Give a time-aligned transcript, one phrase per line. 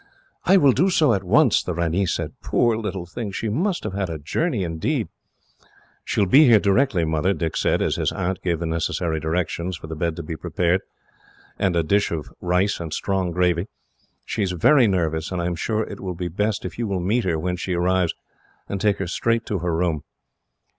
[0.45, 2.31] "I will do so at once," the ranee said.
[2.41, 5.09] "Poor little thing, she must have had a journey, indeed."
[6.03, 9.77] "She will be here directly, Mother," Dick said, as his aunt gave the necessary directions
[9.77, 10.81] for the bed to be prepared,
[11.59, 13.67] and a dish of rice and strong gravy.
[14.25, 16.99] "She is very nervous, and I am sure it will be best if you will
[16.99, 18.15] meet her, when she arrives,
[18.67, 20.01] and take her straight to her room."